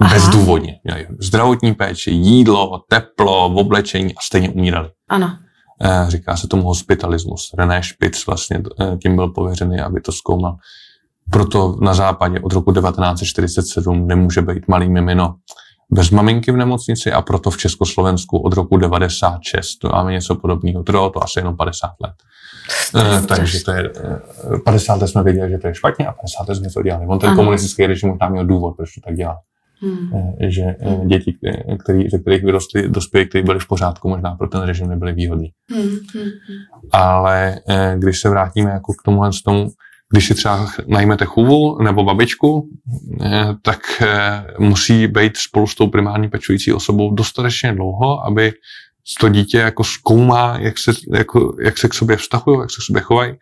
[0.00, 0.14] Aha.
[0.14, 0.80] Bezdůvodně.
[0.84, 4.90] Měli zdravotní péči, jídlo, teplo, oblečení a stejně umírali.
[5.08, 5.38] Ano.
[5.84, 7.50] Eh, říká se tomu hospitalismus.
[7.58, 10.56] René Spitz vlastně eh, tím byl pověřený, aby to zkoumal.
[11.30, 15.34] Proto na západě od roku 1947 nemůže být malý mimino
[15.90, 20.82] bez maminky v nemocnici a proto v Československu od roku 96 to máme něco podobného.
[20.82, 22.12] Trvalo to asi jenom 50 let.
[22.94, 23.90] Uh, takže to je,
[24.50, 27.06] uh, 50 let jsme věděli, že to je špatně a 50 let jsme to dělali.
[27.06, 27.36] On ten ano.
[27.36, 29.38] komunistický režim možná měl důvod, proč to tak dělá.
[29.82, 30.32] Hmm.
[30.48, 31.08] Že hmm.
[31.08, 31.36] děti,
[31.84, 35.48] který, ze kterých vyrostly dospělí, kteří byli v pořádku, možná pro ten režim nebyly výhodní.
[35.70, 35.88] Hmm.
[36.14, 36.30] Hmm.
[36.92, 37.60] Ale
[37.98, 39.68] když se vrátíme jako k tomuhle z tomu,
[40.12, 42.68] když si třeba najmete chůvu nebo babičku,
[43.62, 44.02] tak
[44.58, 48.52] musí být spolu s tou primární pečující osobou dostatečně dlouho, aby
[49.20, 52.86] to dítě jako zkoumá, jak se, jako, jak se k sobě vztahují, jak se k
[52.86, 53.36] sobě chovají, eh,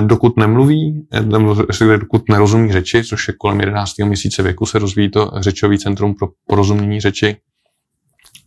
[0.00, 1.56] dokud nemluví, eh, nebo
[1.98, 4.04] dokud nerozumí řeči, což je kolem 11.
[4.04, 7.36] měsíce věku se rozvíjí to řečový centrum pro porozumění řeči,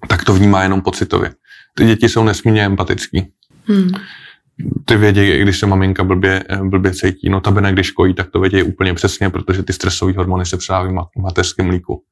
[0.08, 1.34] tak to vnímá jenom pocitově.
[1.75, 3.28] Ty děti jsou nesmírně empatický.
[3.65, 3.89] Hmm.
[4.86, 8.39] Ty vědí, když se maminka blbě, eh, blbě cítí, no tabene, když kojí, tak to
[8.39, 12.04] vědí úplně přesně, protože ty stresové hormony se předávají v mateřském mlíku.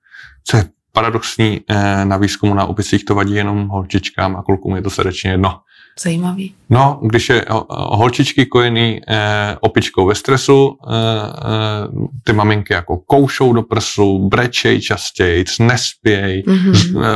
[0.43, 4.81] Co je paradoxní, eh, na výzkumu na opicích to vadí jenom holčičkám a klukům je
[4.81, 5.59] to srdečně jedno.
[5.99, 6.53] Zajímavý.
[6.69, 13.53] No, když je holčičky kojený eh, opičkou ve stresu, eh, eh, ty maminky jako koušou
[13.53, 17.03] do prsu, brečej častěji, nespějí, mm-hmm.
[17.03, 17.15] eh,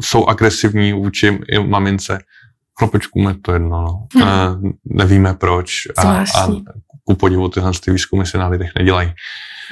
[0.00, 2.18] jsou agresivní vůči mamince.
[2.78, 4.06] Chlapečkům je to jedno, no.
[4.14, 4.28] Hmm.
[4.66, 5.72] Eh, nevíme proč.
[5.96, 6.48] A, a
[7.04, 9.12] ku podivu tyhle ty výzkumy se na lidech nedělají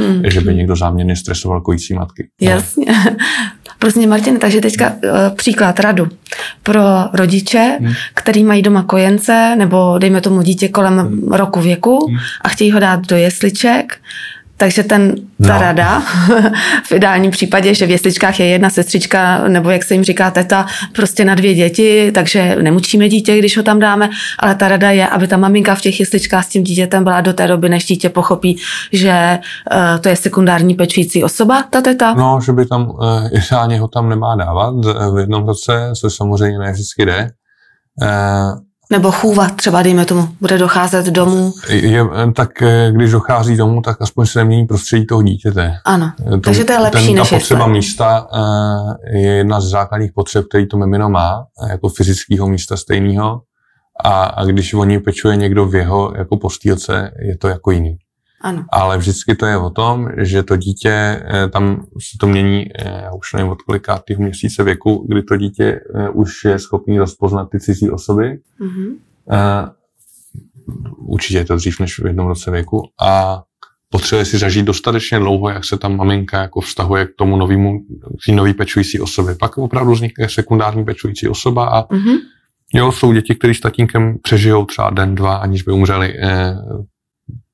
[0.01, 0.23] hmm.
[0.31, 2.29] že by někdo záměrně stresoval kojící matky.
[2.41, 2.85] Jasně.
[3.81, 6.09] Prostě Martin, takže teďka uh, příklad radu
[6.63, 6.81] pro
[7.13, 7.93] rodiče, hmm.
[8.15, 11.33] který mají doma kojence nebo dejme tomu dítě kolem hmm.
[11.33, 12.19] roku věku hmm.
[12.41, 13.99] a chtějí ho dát do jesliček,
[14.61, 15.15] takže ten,
[15.47, 15.61] ta no.
[15.61, 16.03] rada,
[16.87, 20.67] v ideálním případě, že v jesličkách je jedna sestřička, nebo jak se jim říká teta,
[20.95, 25.09] prostě na dvě děti, takže nemučíme dítě, když ho tam dáme, ale ta rada je,
[25.09, 28.09] aby ta maminka v těch jesličkách s tím dítětem byla do té doby, než dítě
[28.09, 28.59] pochopí,
[28.93, 29.39] že
[29.73, 32.15] uh, to je sekundární pečující osoba, ta teta.
[32.15, 32.99] No, že by tam, uh,
[33.33, 34.75] ideálně ho tam nemá dávat
[35.15, 37.31] v jednom roce, což samozřejmě ne vždycky jde.
[38.03, 41.53] Uh, nebo chůva třeba, dejme tomu, bude docházet domů.
[41.69, 45.75] Je, tak eh, když dochází domů, tak aspoň se nemění prostředí toho dítěte.
[45.85, 49.61] Ano, to, takže to je lepší ten, než Ta potřeba je místa eh, je jedna
[49.61, 53.43] z základních potřeb, který to mimino má, jako fyzického místa stejného.
[54.05, 57.99] A, a když o ní pečuje někdo v jeho jako postýlce, je to jako jiný.
[58.41, 58.65] Ano.
[58.73, 63.01] Ale vždycky to je o tom, že to dítě, eh, tam se to mění, eh,
[63.05, 67.51] já už nevím od kolikátého měsíce věku, kdy to dítě eh, už je schopný rozpoznat
[67.51, 68.39] ty cizí osoby.
[68.61, 68.97] Mm-hmm.
[70.97, 72.83] Určitě je to dřív než v jednom roce věku.
[73.01, 73.43] A
[73.89, 77.81] potřebuje si zažít dostatečně dlouho, jak se tam maminka jako vztahuje k tomu novému,
[78.25, 79.35] k nový pečující osobě.
[79.35, 82.17] Pak opravdu vznikne sekundární pečující osoba a mm-hmm.
[82.75, 86.15] jo, jsou děti, kteří s tatínkem přežijou třeba den, dva, aniž by umřeli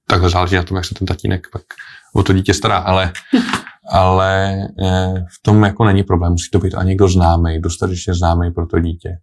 [0.09, 1.63] takhle záleží na tom, jak se ten tatínek pak
[2.15, 3.13] o to dítě stará, ale,
[3.91, 6.33] ale eh, v tom jako není problém.
[6.33, 9.19] Musí to být a někdo známý, dostatečně známý pro to dítě.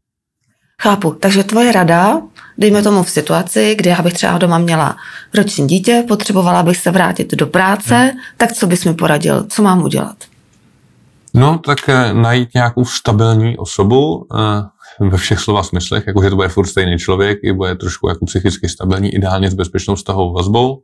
[0.81, 1.11] Chápu.
[1.11, 2.21] Takže tvoje rada,
[2.57, 4.95] dejme tomu v situaci, kdy já bych třeba doma měla
[5.33, 8.19] roční dítě, potřebovala bych se vrátit do práce, hmm.
[8.37, 9.43] tak co bys mi poradil?
[9.43, 10.15] Co mám udělat?
[11.33, 14.63] No, tak eh, najít nějakou stabilní osobu, eh,
[14.99, 18.69] ve všech slova smyslech, jakože to bude furt stejný člověk, i bude trošku jako psychicky
[18.69, 20.83] stabilní, ideálně s bezpečnou vztahovou vazbou.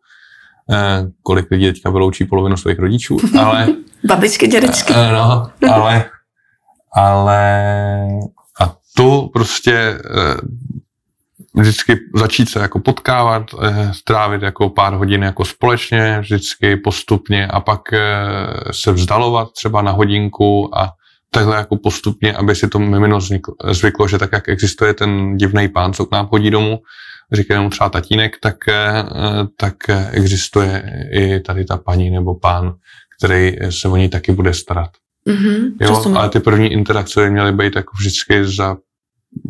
[0.71, 3.67] Eh, kolik lidí teďka vyloučí polovinu svých rodičů, ale...
[4.03, 4.93] Babičky, dědečky.
[4.93, 6.05] Eh, no, ale,
[6.93, 8.07] ale
[8.61, 10.37] a tu prostě eh,
[11.55, 13.43] vždycky začít se jako potkávat,
[13.91, 17.81] strávit jako pár hodin jako společně, vždycky postupně a pak
[18.71, 20.91] se vzdalovat třeba na hodinku a
[21.31, 23.19] takhle jako postupně, aby si to mimino
[23.71, 26.79] zvyklo, že tak, jak existuje ten divný pán, co k nám chodí domů,
[27.31, 29.03] říkají mu třeba tatínek, tak, eh,
[29.57, 29.75] tak
[30.11, 32.73] existuje i tady ta paní nebo pán,
[33.19, 34.89] který se o ní taky bude starat.
[35.27, 38.77] Mm-hmm, jo, ale ty první interakce měly být jako vždycky za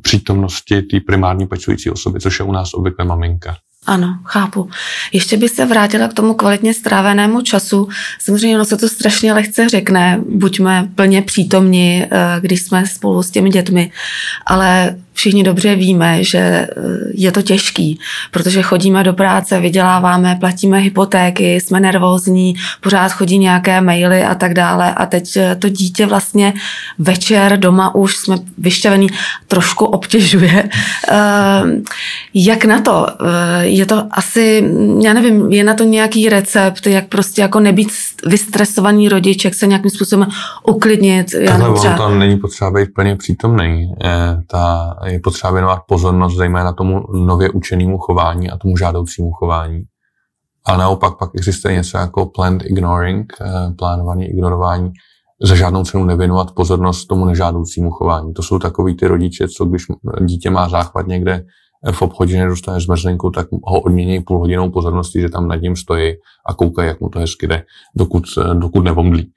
[0.02, 3.56] přítomnosti té primární pečující osoby, což je u nás obvykle maminka.
[3.86, 4.70] Ano, chápu.
[5.12, 7.90] Ještě bych se vrátila k tomu kvalitně strávenému času.
[8.20, 13.32] Samozřejmě ono se to strašně lehce řekne, buďme plně přítomni, eh, když jsme spolu s
[13.32, 13.92] těmi dětmi,
[14.46, 16.68] ale všichni dobře víme, že eh,
[17.14, 18.00] je to těžký,
[18.32, 24.54] protože chodíme do práce, vyděláváme, platíme hypotéky, jsme nervózní, pořád chodí nějaké maily a tak
[24.54, 26.54] dále a teď eh, to dítě vlastně
[27.00, 29.08] večer doma už jsme vyšťavený,
[29.48, 30.70] trošku obtěžuje.
[32.34, 33.08] Jak na to?
[33.60, 34.64] je to asi,
[35.04, 37.90] já nevím, je na to nějaký recept, jak prostě jako nebýt
[38.26, 40.28] vystresovaný rodič, jak se nějakým způsobem
[40.68, 41.34] uklidnit.
[41.34, 41.98] Já Takhle třeba...
[41.98, 43.94] tam není potřeba být plně přítomný.
[44.48, 49.84] Ta, je potřeba věnovat pozornost zejména tomu nově učenému chování a tomu žádoucímu chování.
[50.66, 54.92] A naopak pak existuje něco jako planned ignoring, eh, plánovaný ignorování,
[55.42, 58.34] za žádnou cenu nevěnovat pozornost tomu nežádoucímu chování.
[58.34, 59.86] To jsou takový ty rodiče, co když
[60.22, 61.46] dítě má záchvat někde
[61.92, 66.14] v obchodě nedostane zmrzlenku, tak ho odmění půl hodinou pozornosti, že tam nad ním stojí
[66.50, 67.64] a koukají, jak mu to hezky jde,
[67.96, 69.32] dokud, dokud nevomdlí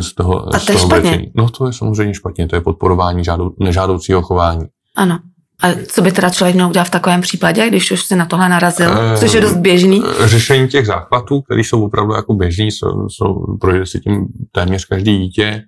[0.00, 1.10] z toho, a z to je toho špatně.
[1.10, 1.32] brečení.
[1.34, 4.66] No to je samozřejmě špatně, to je podporování žádou, nežádoucího chování.
[4.96, 5.18] Ano.
[5.62, 8.48] A co by teda člověk měl udělat v takovém případě, když už se na tohle
[8.48, 10.02] narazil, Eh, což je dost běžný?
[10.24, 15.18] Řešení těch záchvatů, které jsou opravdu jako běžný, jsou, jsou, projde si tím téměř každý
[15.18, 15.62] dítě.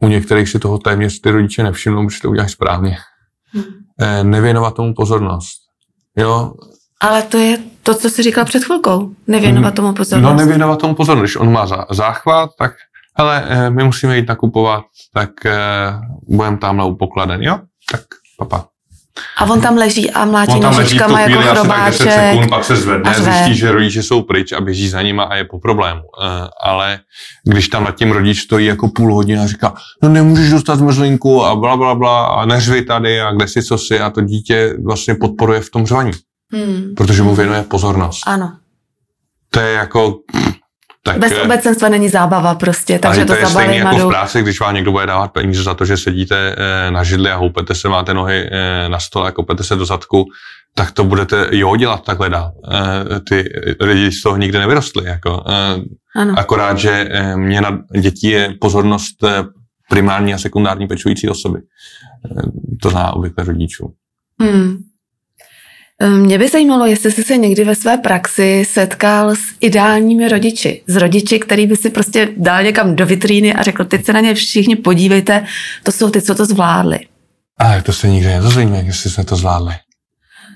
[0.00, 2.96] U některých si toho téměř ty rodiče nevšimnou, protože to uděláš správně.
[3.52, 3.64] Hmm.
[4.00, 5.56] Eh, nevěnovat tomu pozornost.
[6.16, 6.52] Jo,
[7.00, 9.10] Ale to je to, co jsi říkal před chvilkou.
[9.26, 10.32] Nevěnovat tomu pozornost.
[10.32, 11.22] No nevěnovat tomu pozornost.
[11.24, 12.72] Když on má zá- záchvat, tak
[13.18, 15.54] hele, eh, my musíme jít nakupovat, tak eh,
[16.28, 17.58] budeme tamhle u pokladen, jo?
[17.92, 18.00] Tak
[18.38, 18.66] papa.
[19.38, 21.54] A on tam leží a mlátí On tam leží v tu nožičkama jako asi tak
[21.54, 22.12] 10 chrobáček.
[22.12, 25.34] sekund, pak se zvedne, a zjistí, že rodiče jsou pryč a běží za nima a
[25.34, 26.00] je po problému.
[26.22, 26.98] Eh, Ale
[27.44, 31.44] když tam nad tím rodič stojí jako půl hodiny a říká, no nemůžeš dostat zmrzlinku
[31.44, 34.76] a bla, bla, bla a neřvi tady a kde si co si a to dítě
[34.84, 36.10] vlastně podporuje v tom řvaní,
[36.52, 36.94] Hmm.
[36.96, 38.20] protože mu věnuje pozornost.
[38.26, 38.52] Ano.
[39.50, 40.18] To je jako...
[41.06, 44.42] Tak, Bez eh, obecenstva není zábava prostě, takže to, to je a jako v práci,
[44.42, 47.74] když vám někdo bude dávat peníze za to, že sedíte eh, na židli a houpete
[47.74, 50.24] se, máte nohy eh, na stole a kopete se do zadku,
[50.74, 52.52] tak to budete jo dělat takhle dál.
[53.28, 53.44] Ty
[53.80, 55.04] lidi z toho nikdy nevyrostli.
[55.04, 55.44] Jako.
[56.16, 56.34] Ano.
[56.38, 59.16] Akorát, že mě na dětí je pozornost
[59.90, 61.60] primární a sekundární pečující osoby.
[62.82, 63.92] To zná obvykle rodičů.
[64.40, 64.76] Hmm.
[66.08, 70.82] Mě by zajímalo, jestli jsi se někdy ve své praxi setkal s ideálními rodiči.
[70.86, 74.20] S rodiči, který by si prostě dal někam do vitríny a řekl, teď se na
[74.20, 75.46] ně všichni podívejte,
[75.82, 76.98] to jsou ty, co to zvládli.
[77.58, 79.74] Ale to se nikdy nedozvíme, jestli jsme to zvládli.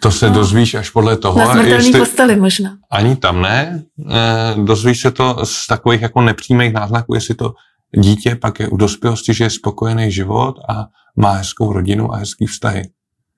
[0.03, 0.35] To se No.
[0.35, 2.77] dozvíš až podle toho, Na smrtelný jestli, posteli možná.
[2.91, 3.83] Ani tam ne.
[4.11, 7.53] E, dozvíš se to z takových jako nepřímých náznaků, jestli to
[7.99, 12.47] dítě pak je u dospělosti, že je spokojený život a má hezkou rodinu a hezký
[12.47, 12.83] vztahy.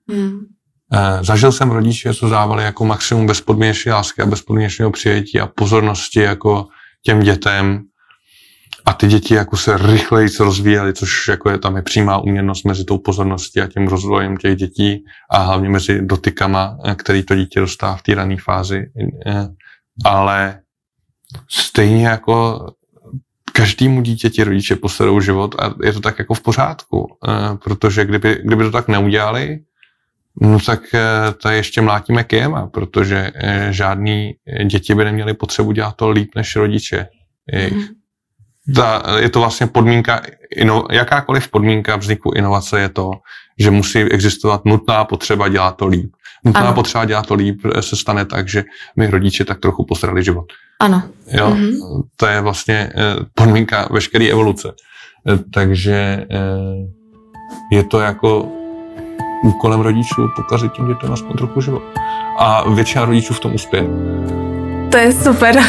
[0.09, 0.39] Hmm.
[0.93, 6.19] E, zažil jsem rodiče, co dávali jako maximum bezpodmínečné lásky a bezpodmínečného přijetí a pozornosti
[6.19, 6.67] jako
[7.03, 7.83] těm dětem.
[8.85, 12.85] A ty děti jako se rychleji rozvíjely, což jako je tam je přímá uměrnost mezi
[12.85, 17.59] tou pozorností a tím rozvojem těch dětí a hlavně mezi dotykama, eh, který to dítě
[17.59, 18.85] dostává v té rané fázi.
[19.27, 19.47] Eh,
[20.05, 20.59] Ale
[21.49, 22.65] stejně jako
[23.53, 28.41] každému dítěti rodiče posadou život a je to tak jako v pořádku, eh, protože kdyby,
[28.43, 29.59] kdyby to tak neudělali,
[30.41, 34.33] no tak eh, to ještě mlátíme kejema, protože eh, žádný
[34.65, 37.07] děti by neměly potřebu dělat to líp než rodiče.
[37.53, 37.83] jejich Mhm.
[38.75, 40.21] ta, je to vlastně podmínka,
[40.55, 43.11] ino, jakákoliv podmínka vzniku inovace je to,
[43.59, 46.11] že musí existovat nutná potřeba dělat to líp.
[46.45, 46.73] Nutná Ano.
[46.73, 48.63] potřeba dělat to líp se stane tak, že
[48.97, 50.45] my rodiče tak trochu posrali život.
[50.79, 51.03] Ano.
[51.27, 51.49] Jo?
[51.49, 51.71] Mhm.
[52.15, 54.73] To je vlastně eh, podmínka veškeré evoluce.
[55.29, 56.87] Eh, Takže eh,
[57.71, 58.51] je to jako
[59.43, 61.83] úkolem rodičů pokazit těm dětem aspoň trochu život.
[62.37, 63.87] A většina rodičů v tom uspěje.
[64.91, 65.55] To je super.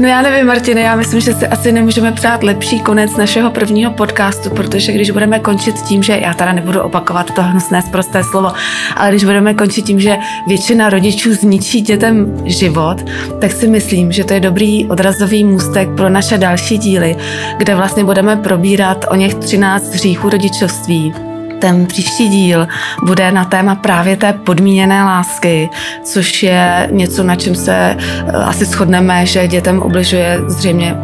[0.00, 3.90] No já nevím, Martine, já myslím, že si asi nemůžeme přát lepší konec našeho prvního
[3.90, 8.52] podcastu, protože když budeme končit tím, že já teda nebudu opakovat to hnusné zprosté slovo,
[8.96, 12.96] ale když budeme končit tím, že většina rodičů zničí dětem život,
[13.40, 17.16] tak si myslím, že to je dobrý odrazový můstek pro naše další díly,
[17.56, 21.14] kde vlastně budeme probírat o něch 13 hříchů rodičovství
[21.60, 22.68] ten příští díl
[23.04, 25.70] bude na téma právě té podmíněné lásky,
[26.02, 30.96] což je něco, na čem se eh, asi shodneme, že dětem ubližuje zřejmě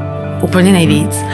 [0.42, 1.24] úplně nejvíc.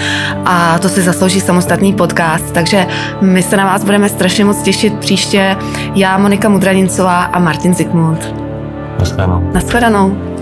[0.44, 2.86] A to si zaslouží samostatný podcast, takže
[3.20, 5.56] my se na vás budeme strašně moc těšit příště.
[5.94, 8.34] Já, Monika Mudranincová a Martin Zikmund.
[8.98, 9.50] Naschledanou.
[9.52, 10.35] Naschledanou.